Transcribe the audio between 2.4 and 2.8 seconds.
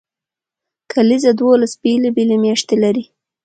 میاشتې